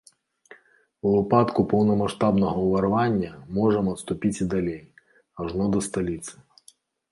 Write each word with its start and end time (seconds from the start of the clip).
У 1.05 1.11
выпадку 1.15 1.65
поўнамаштабнага 1.73 2.63
ўварвання 2.65 3.31
можам 3.59 3.93
адступіць 3.93 4.35
і 4.43 4.49
далей, 4.57 4.83
ажно 5.45 5.71
да 5.77 5.87
сталіцы. 5.93 6.33